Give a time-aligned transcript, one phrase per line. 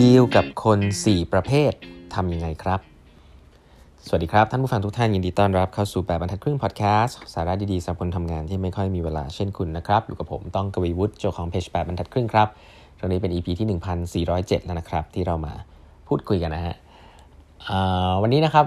[0.00, 1.72] ดีลกับคน 4 ประเภท
[2.14, 2.80] ทำยังไงครับ
[4.06, 12.48] สวัสดีครับ ท่านผู้ฟังทุกท่านยินดีต้อนรับเข้าสู่แปดบรรทัดครึ่งพอดแคสต์สาระดีๆสำหรับคนทำงานที่ไม่ค่อยมีเวลาเช่นคุณนะครับ อยู่กับผมต้องกวีวุฒิเจ้าของเพจแปดบรรทัดครึ่งครับ
[12.98, 13.66] ตรงนี้เป็น EP ที่
[14.46, 15.52] 1407 แล้วนะครับ ที่เรามา
[16.08, 16.74] พูดคุยกันนะฮะ
[18.22, 18.66] วันนี้นะครับ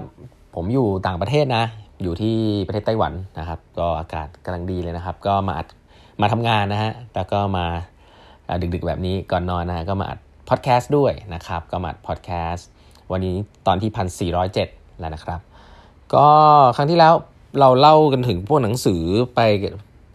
[0.55, 1.63] ผมอยู่ต่างประเทศนะ
[2.03, 2.35] อยู่ที่
[2.67, 5.53] ประเทศไต้หวันนะครับ ก็อากาศกำลังดีเลยนะครับ ก็มา
[6.21, 7.65] มาทำงานนะฮะแต่ก็มา
[8.61, 12.67] ดึกๆแบบนี้ก่อนนอนนะฮะก็มาอัด พอดแคสต์ด้วยนะครับก็มาพอดแคสต์
[13.11, 13.35] วันนี้
[13.67, 14.67] ตอนที่พันสี่ร้อยเจ็ด
[14.99, 15.39] แล้วนะครับ
[16.13, 16.27] ก็
[16.75, 17.13] ครั้งที่แล้ว
[17.59, 19.01] เราเล่ากันถึงพวกหนังสือ
[19.35, 19.39] ไป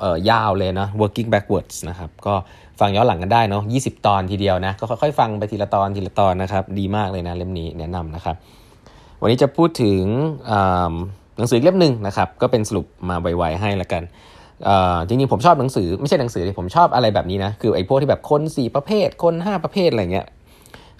[0.02, 2.34] ออยาวเลยนะ working backwards นะครับ ก็
[2.80, 8.36] ฟังย้อนหลังกันได้เนาะ20 ตอนทีเดียวนะ ก็ค่อยๆ ฟังไปทีละตอนทีละตอนนะครับ ดีมากเลยนะเล่มนี้แนะนำนะครับ
[9.20, 10.02] วันนี้จะพูดถึง
[11.36, 14.02] หนังสือเล่มหนึ่งนะครับ ก็เป็นสรุปมาไวๆให้ละกัน
[15.08, 20.26] จริงๆผมชอบหนังสือไม่ใช่หนังสือผมชอบอะไรแบบนี้นะคือไอ้พวกที่แบบคน4ประเภท คน 5 ประเภทอะไรเงี้ย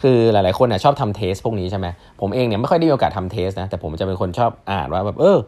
[0.02, 1.86] คือหลายๆคนชอบทำเทสพวกนี้ใช่ไหม
[2.20, 5.38] ผมเองเนี่ยไม่ค่อยได้มีโอกาสทำเทสนะแต่ผมจะเป็นคนชอบอ่านว่าแบบเออ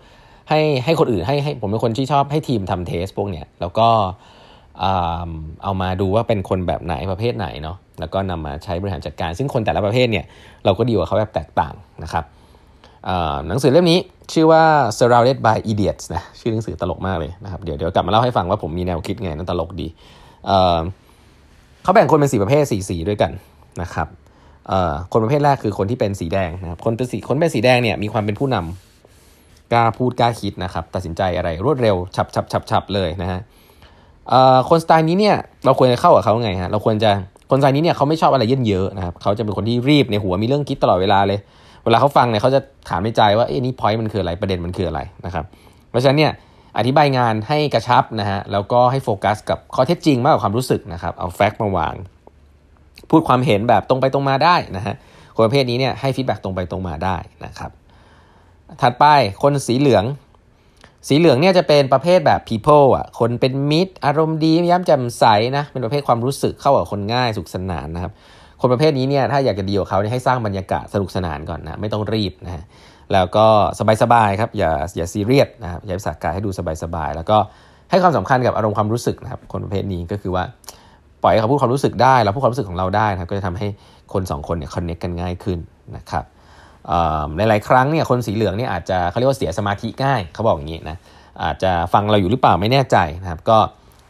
[0.48, 3.88] ให้ให้คนอื่นให้ให้ผมเป็นคนที่ชอบให้ทีมทำเทสพวกเนี้ยแล้วก็
[5.64, 10.24] เอามาดูว่าเป็นคนแบบไหนประเภทไหนเนาะแล้วก็นำมาใช้บริหารจัดการ ซึ่งคนแต่ละประเภทเนี่ย
[10.64, 12.24] เราก็ดีกว่าเขาแบบแตกต่างนะครับ
[13.48, 13.98] หนังสือเล่มนี้
[14.32, 14.62] ชื่อว่า
[14.98, 19.88] surrounded by idiots นะชื่อหนังสือตลกมากเลยนะครับเดี๋ยวเดี๋ยวกลับมาเล่าให้ฟังว่าผมมีแนวคิดไงนั่นตลกดี
[21.82, 23.32] เขาแบ่งคนเป็นสีประเภทสีสีด้วยกัน
[23.82, 24.08] นะครับ
[25.12, 33.40] คนประเภทแรกคือคนที่เป็นสีแดงนะครับคนเป็นสีคนเป็นสีแดงเนี่ยมีความเป็นผู้นำกล้าพูดกล้าคิดนะครับตัดสินใจอะไรรวดเร็วฉับฉับฉับฉับเลยนะฮะ
[34.68, 37.10] คนสไตล์นี้เนี่ยเราควรจะเข้ากับเขาไงฮะเราควรจะ
[37.50, 41.38] คนสไตล์นี้เนี่ยเขาไม่ชอบอะไรเยอะเยอะนะครับเขาจะเป็นคนที่รีบในหัวมีเรื่องคิดตลอดเวลาเลย
[41.84, 45.44] เวลาเขาฟังเนี่ยเขาจะถามในใจว่าเอ้นี่ point มันคืออะไรประเด็นมันคืออะไรนะครับ
[45.90, 46.32] เพราะฉะนั้นเนี่ย
[46.78, 51.94] อธิบายงานให้กระชับนะฮะแล้วก็ให้โฟกัสกับข้อเท็จจริงมากกว่าความรู้สึกนะครับเอา fact มาวาง
[53.10, 54.94] พูดความเห็นแบบตรงไปตรงมาได้นะฮะ
[55.34, 57.70] คนประเภทนี้เนี่ยให้ feedback ตรงไปตรงมาได้นะครับ
[58.82, 59.04] ถัดไป
[59.42, 60.04] คนสีเหลือง
[61.08, 65.24] สีเหลืองเนี่ยจะเป็นประเภทแบบ people อะคนเป็นมิตร อารมณ์ดียิ้มแจ่มใส
[65.56, 68.12] นะเป็นประเภทความรู้สึกเข้ากับคนง่ายสนุกสนานนะครับ
[68.60, 72.64] คนประเภทนี้เนี่ยถ้าอยากจะดีกับเขาเนี่ยให้สร้างบรรยากาศสนุกสนานก่อนนะไม่ต้องรีบนะฮะ
[73.12, 73.46] แล้วก็
[74.02, 76.50] สบายๆครับอย่าอย่าซีเรียสนะครับอย่าภาษากายให้ดู
[76.82, 77.36] สบายๆแล้วก็
[77.90, 80.44] ให้ความสำคัญกับอารมณ์ความรู้สึกนะครับคนประเภทนี้ก็คือว่า
[81.22, 83.68] ปล่อยเขาพูดความรู้สึกได้เราพูดความรู้สึกของเราได้นะครับก็จะทำให้
[84.12, 85.58] คน2คนเนี่ยคอนเน็กกันง่ายขึ้น
[85.96, 86.24] นะครับ
[87.36, 90.96] หลายๆครั้งเนี่ยคนสีเหลืองเนี่ยอาจจะเขาเรียกว่าเสียสมาธิง่ายเขาบอกอย่างนี้นะ
[91.44, 93.58] อาจจะฟังเราอยู่หรือเปล่าไม่แน่ใจนะครับก็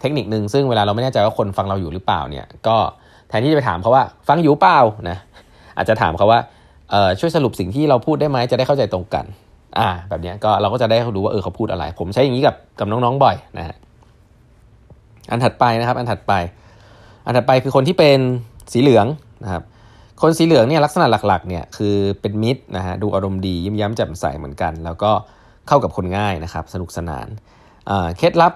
[0.01, 2.77] เทคนิคนึงซึ่งเวลาเราไม่แน่ใจว่าคนฟังเราอยู่หรือเปล่าเนี่ยก็
[3.29, 4.79] แทนที่จะไปถามเขาว่าฟังอยู่เปล่า
[5.11, 5.19] นะ
[5.77, 6.41] อาจจะถามเขาว่า
[6.91, 9.25] เออช่วยสรุปสิ่งที่เราพูดได้ไหมจะได้เข้าใจตรงกัน
[9.79, 13.77] อ่า แบบนี้ก็เราก็จะได้รู้ว่าเออเขาพูดอะไร ผมใช้อย่างนี้กับกับน้องๆบ่อยนะฮะ
[15.31, 16.33] อันถัดไปนะครับ อันถัดไป
[17.27, 18.19] อันถัดไปคือคนที่เป็น
[18.73, 19.07] สีเหลือง
[19.45, 19.63] นะครับ
[20.23, 25.11] คนสีเหลืองเนี่ยลักษณะหลักๆเนี่ยคือเป็นมิตรนะฮะดูอารมณ์ดียิ้มย้มแจ่มใสเหมือนกัน แล้วก็
[25.69, 27.29] เข้ากับคนง่ายนะครับ สนุกสนาน
[28.17, 28.53] เคล็ดลับ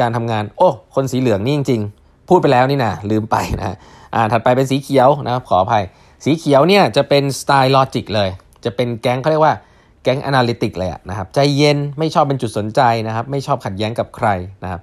[0.00, 3.76] การทำงาน โอ้ คนสีเหลืองนี่จริง ๆ พูดไปแล้วนี่นะลืมไปนะ
[4.14, 5.84] อ่าถัดไปเป็นสีเขียวนะครับขออภัย
[6.24, 8.28] สีเขียวเนี่ยจะเป็นสไตล์ลอจิกเลย
[8.64, 9.54] จะเป็นแก๊งเขาเรียกว่า
[10.02, 14.28] แก๊งอนาลิติกเลยนะครับ ใจเย็นไม่ชอบเป็นจุดสนใจนะครับ ไม่ชอบขัดแย้งกับใคร
[14.64, 14.80] นะครับ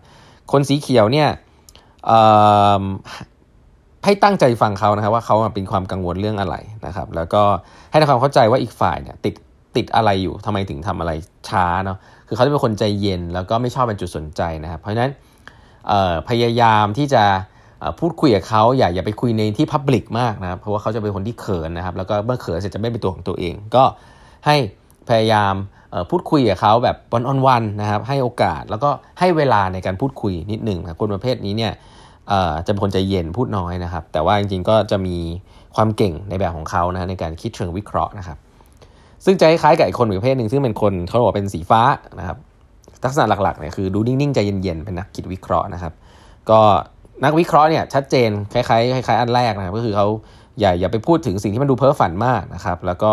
[0.51, 1.27] คนสีเขียวเนี่ย
[4.05, 7.41] ให้ตั้งใจฟังเขานะครับว่าเขาเป็นความกังวลเรื่องอะไรนะครับ แล้วก็
[7.91, 9.33] ให้ทำความเข้าใจว่าอีกฝ่ายเนี่ยติด
[9.75, 11.11] ติดอะไรอยู่ทำไมถึงทำอะไร
[11.49, 11.97] ช้าเนาะ
[12.27, 15.11] คือเขาจะเป็นคนใจเย็นแล้วก็ไม่ชอบเป็นจุดสนใจนะครับ เพราะฉะนั้น
[16.29, 17.23] พยายามที่จะ
[17.99, 23.83] พูดคุยกับเขาอย่าอย่าไปคุยในที่พับลิกมากนะครับเพราะว่าเขาจะเป็นคนที่เขินนะครับแล้วก็เมื่อเขินเสร็จจะไม่เป็นตัวของตัวเอง ก็
[24.45, 24.55] ให้
[25.09, 25.53] พยายาม
[26.09, 31.73] พูดคุยกับเขาแบบวันออนวันนะครับให้โอกาสแล้วก็ให้เวลาในการพูดคุยนิดหนึ่งนะคนประเภทนี้เนี่ย
[32.65, 35.17] จะเป็นคนใจเย็นพูดน้อยนะครับ แต่ว่าจริงๆก็จะมี
[35.75, 38.37] ความเก่งในแบบของเขานะในการคิดเชิงวิเคราะห์นะครับ
[39.25, 41.81] ซึ่งจะคล้ายกับอีกคนประเภทหนึ่งซึ่งเป็นคนเขาบอกว่าเป็นสีฟ้า
[42.19, 42.37] นะครับ
[43.05, 45.93] ลักษณะหลักๆเนี่ยคือดูนิ่งๆใจเย็นๆเป็นนักคิดวิเคราะห์นะครับ
[46.49, 46.59] ก็
[47.23, 50.07] นักวิเคราะห์เนี่ยชัดเจนคล้ายๆคล้ายๆอันแรกนะครับก็คือเขา
[50.59, 53.11] อย่าอย่าไปพูดถึงสิ่งที่มันดูเพ้อฝันมากนะครับ แล้วก็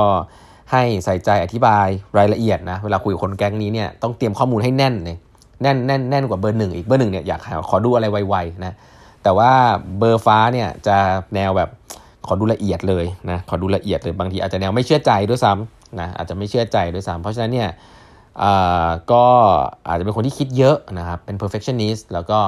[0.72, 1.86] ให้ใส่ใจอธิบาย
[2.18, 5.16] รายละเอียดนะเวลาคุยกับคนแก๊งนี้เนี่ยต้องเตรียมข้อมูลให้แน่นเลย
[5.62, 8.74] แน่นแน่นแน่นกว่าเบอร์หนึ่งอีกเบอร์หนึ่งเนี่ยอยากขอดูอะไรไวๆนะ
[9.22, 9.50] แต่ว่า
[9.98, 10.96] เบอร์ฟ้าเนี่ยจะ
[11.34, 11.70] แนวแบบ
[12.26, 17.70] ขอดูละเอียดเลยนะขอดูละเอียดเลยบางทีอาจจะแนวไม่เชื่อใจด้วยซ้ำ นะอาจจะไม่เชื่อใจด้วยซ้ำเพราะฉะนั้นเนี่ย
[19.12, 19.24] ก็
[19.88, 22.38] อาจจะเป็นคนที่คิดเยอะนะครับเป็น perfectionist แล้วก็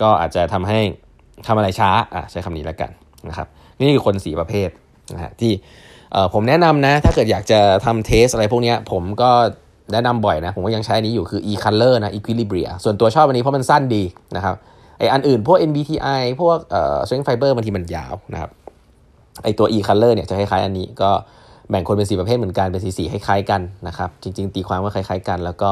[0.00, 0.78] ก็อาจจะทำให้
[1.46, 1.90] ทำอะไรช้า
[2.30, 2.90] ใช้คำนี้แล้วกัน
[3.28, 3.46] นะครับ
[3.78, 4.68] นี่คือคนสีประเภท
[5.14, 5.52] นะฮะที่
[6.32, 9.30] ผมแนะนำนะ ถ้าเกิดอยากจะทำเทสอะไรพวกนี้ผมก็
[9.92, 14.02] แนะนำบ่อยนะ ผมก็ยังใช้นี้อยู่คือ e-color นะ equilibria ส่วนตัวชอบอันนี้เพราะมันสั้นดี
[14.36, 14.56] นะครับ
[14.98, 18.50] ไออันอื่นพวก MBTI พวกเอ่อ StrengthsFinder บางทีมันยาวนะครับ
[19.42, 21.10] ไอตัว e color เนี่ยจะคล้ายๆอันนี้ก็
[21.70, 25.70] แบ่งคนเป็นสีประเภทเหมือนกันเป็นสีสีคล้ายๆกันนะครับ จริง ๆ ตีความว่าคล้าย ๆ กัน แล้วก็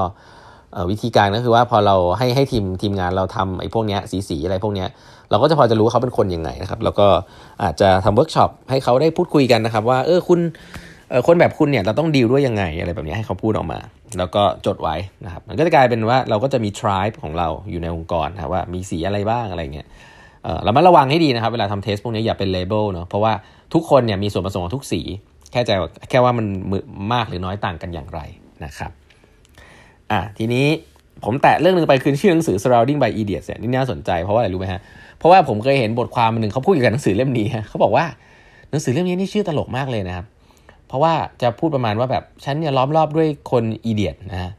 [0.91, 4.89] วิธีการก็คือว่าพอเราให้ให้ทีมทีมงานเราทำไอ้พวกเนี้ยสีสีอะไรพวกเนี้ย
[5.31, 7.07] เราก็จะพอจะรู้ว่าเขาเป็นคนยังไงนะครับ แล้วก็
[7.63, 10.41] อาจจะทำเวิร์กช็อปให้เขาได้พูดคุยกันนะครับ ว่าเออคุณ
[11.27, 13.79] คนแบบคุณเนี่ยเราต้องดีลด้วยยังไงอะไรแบบนี้ให้เขาพูดออกมา
[14.19, 19.87] แล้วก็จดไว้นะครับมันก็จะกลายเป็นว่าเราก็จะมี tribe ของเราอยู่ในองค์กรนะว่ามีสีอะไรบ้างอะไรเงี้ย
[20.65, 23.33] เรามาระวังให้ดีนะครับ เวลาทำเทสพวกนี้อย่าเป็นเลเบลเนาะเพราะว่า
[23.75, 25.01] ทุกคนเนี่ยมีส่วนผสมของทุกสี
[25.53, 25.71] แค่ใจ
[26.11, 26.47] แค่ว่ามัน
[27.13, 28.21] มากหรือน้อยต่างกันอย่างไร
[28.65, 28.91] นะครับ
[30.11, 30.67] อะทีนี้
[31.25, 34.81] ผมแตะเรื่องนึงไปคือชื่อหนังสือ surrounding by idiots เนี่ยนี่น่าสนใจเพราะว่าอะไรรู้ไหมฮะ
[35.19, 38.05] เพราะว่าผมเคยเห็นบทความหนึ่งเขาพูดเกี่ยวกับหนังสือเล่มนี้ฮะเขาบอกว่า
[38.71, 40.27] หนังสือเล่มนี้นี่ชื่อตลกมากเลยนะครับ
[40.89, 41.13] เพราะว่า
[41.43, 44.53] จะพูดประมาณว่าแบบฉันเนี่ยล้อมรอบด้วยคนอีเดียตนะฮะ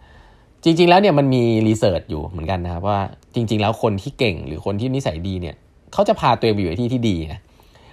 [0.63, 2.99] จริง ๆ แล้วเนี่ยมันมีรีเสิร์ชอยู่เหมือนกันนะครับว่า
[3.35, 5.55] จริง ๆ แล้วคนที่เก่งหรือคนที่นิสัยดีเนี่ย
[5.93, 7.39] เขาจะพาตัวเองไปอยู่ในที่ที่ดีนะ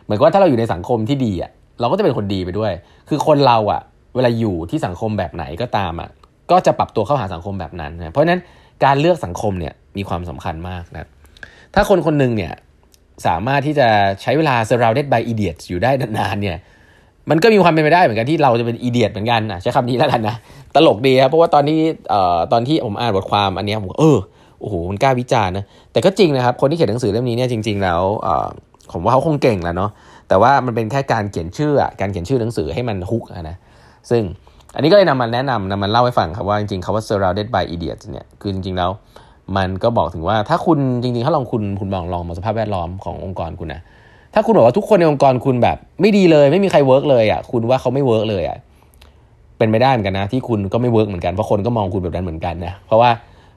[0.05, 1.51] เหมือนกับว่าถ้าเราอยู่ในสังคมที่ดีอะ
[1.81, 2.73] เราก็จะเป็นคนดีไปด้วย
[3.09, 3.81] คือคนเราอะ
[4.15, 6.09] เวลาอยู่ที่สังคมแบบไหนก็ตามอะ
[6.51, 8.41] ก็จะปรับตัวเข้าหาสังคมแบบนั้นนะเพราะฉะนั้น
[8.85, 11.09] การเลือกสังคมเนี่ยมีความสำคัญมากนะ
[11.75, 12.53] ถ้าคนคนหนึ่งเนี่ย
[13.27, 13.89] สามารถที่จะ
[14.23, 16.59] ใช้เวลา surrounded by idiots อยู่ได้นานๆเนี่ย
[17.31, 20.37] มันก็มีความเป็นไปได้เหมือนกันที่เราจะเป็นอีเดียตเหมือนกันนะใช้คำนี้แล้วกันนะ
[20.75, 21.79] ตลกดีครับเพราะว่าตอนนี้
[22.11, 24.19] เอ่อตอนที่ผมอ่านบทความอันนี้ผมเออ
[24.61, 28.49] โอ้โหมันกล้าวิจารณ์นะแต่ก็จริงนะครับคนที่เขียนหนังสือเล่มนี้เนี่ยจริง ๆ แล้วเอ่อ
[28.93, 29.91] ผมว่าเขาคงเก่งแหละเนาะ
[30.31, 33.57] แต่ว่ามันเป็นแค่การเขียนชื่อการเขียนชื่อหนังสือให้มันฮุกนะ
[34.11, 34.23] ซึ่ง
[34.75, 38.91] อันนี้ก็เลยนำมาแนะนำนำมาเล่าให้ฟังครับว่าจริงๆคาว่า surrounded by idiots เนี่ยคือจริงๆแล้ว
[39.57, 43.81] มันก็บอกถึงว่าถ้าคุณจริงๆ ถ้าลองคุณคุณมองลองมองสภาพแวดล้อมขององค์กรคุณนะ
[44.35, 48.57] ถ้าคุณบอกว่าทุกคนในองค์กรคุณแบบ ไม่ดีเลยไม่มีใคร work เลยอะคุณว่าเขาไม่ work เลยอะ
[49.59, 53.11] เป็นไปได้เหมือนกันนะ ที่คุณก็ไม่ work เหมือนกันเพราะคนก็มองคุณแบบนั้นเหมือนกันนะเพราะว่า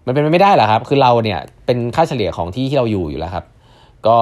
[0.05, 3.45] มันเป็นไปไม่ได้หรอกครับ คือเราเนี่ยเป็นค่าเฉลี่ยของที่ที่เราอยู่อยู่แล้วครับ
[4.07, 4.17] ก็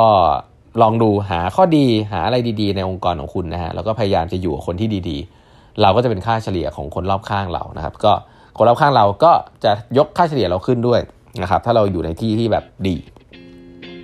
[0.81, 8.13] ลองดูหาข้อดีหาอะไรดีๆ ในองค์กรของคุณนะฮะแล้วก็พยายามจะอยู่กับคนที่ดีๆ เราก็จะเป็นค่าเฉลี่ยของคนรอบข้างเรานะครับ ก็
[8.57, 9.31] คนรอบข้างเราก็
[9.63, 11.00] จะยกค่าเฉลี่ยเราขึ้นด้วย
[11.41, 12.95] นะครับ ถ้าเราอยู่ในที่ที่แบบดี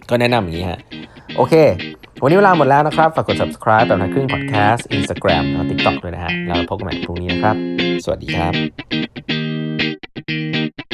[0.10, 0.80] ก็แนะนำอย่างนี้ฮะ
[1.36, 1.54] โอเค
[2.22, 7.56] วันนี้เวลาหมดแล้วนะครับ ฝากกด subscribe แบบนักครึ่ง podcast Instagram แล้ว TikTok ด้วยนะฮะแล้วพบกันใหม่พรุ่งนี้นะครับ
[8.04, 8.50] สวัสดีครั
[10.84, 10.87] บ